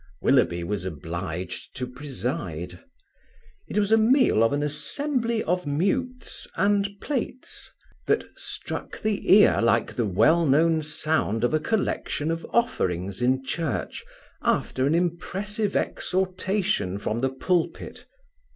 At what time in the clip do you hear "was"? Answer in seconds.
0.63-0.83, 3.77-3.91